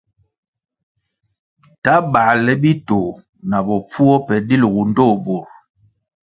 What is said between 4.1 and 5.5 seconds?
pe dilʼgu ndtoh bur.